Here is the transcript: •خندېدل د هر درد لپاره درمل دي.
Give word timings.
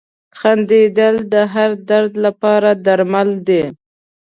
•خندېدل 0.39 1.15
د 1.33 1.35
هر 1.53 1.71
درد 1.89 2.13
لپاره 2.25 2.69
درمل 2.85 3.29
دي. 3.47 3.63